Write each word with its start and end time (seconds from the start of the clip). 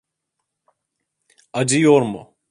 Acıyor 1.53 2.01
mu? 2.01 2.35